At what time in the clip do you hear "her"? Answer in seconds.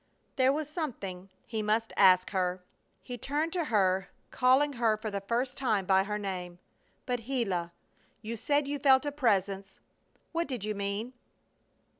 2.31-2.63, 3.65-4.07, 4.73-4.97, 6.05-6.17